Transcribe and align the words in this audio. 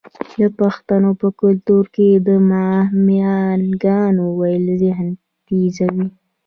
د 0.39 0.43
پښتنو 0.61 1.09
په 1.21 1.27
کلتور 1.41 1.83
کې 1.95 2.09
د 2.27 2.29
معما 2.49 3.35
ګانو 3.83 4.25
ویل 4.39 4.65
ذهن 4.81 5.07
تیزوي. 5.45 6.07